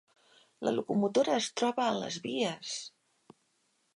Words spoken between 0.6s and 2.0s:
La locomotora es troba a